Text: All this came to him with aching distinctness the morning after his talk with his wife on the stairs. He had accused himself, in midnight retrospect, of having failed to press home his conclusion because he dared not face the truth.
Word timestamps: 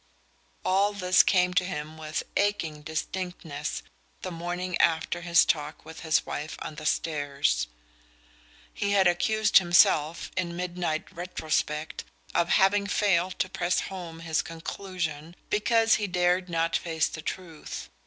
All 0.65 0.93
this 0.93 1.21
came 1.21 1.53
to 1.53 1.63
him 1.63 1.95
with 1.95 2.23
aching 2.35 2.81
distinctness 2.81 3.83
the 4.23 4.31
morning 4.31 4.75
after 4.81 5.21
his 5.21 5.45
talk 5.45 5.85
with 5.85 5.99
his 5.99 6.25
wife 6.25 6.55
on 6.59 6.73
the 6.73 6.87
stairs. 6.87 7.67
He 8.73 8.93
had 8.93 9.05
accused 9.05 9.59
himself, 9.59 10.31
in 10.35 10.55
midnight 10.55 11.11
retrospect, 11.15 12.03
of 12.33 12.49
having 12.49 12.87
failed 12.87 13.37
to 13.37 13.47
press 13.47 13.79
home 13.81 14.21
his 14.21 14.41
conclusion 14.41 15.35
because 15.51 15.97
he 16.01 16.07
dared 16.07 16.49
not 16.49 16.75
face 16.75 17.07
the 17.07 17.21
truth. 17.21 17.87